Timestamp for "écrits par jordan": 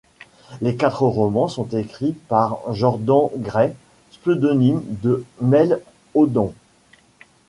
1.77-3.29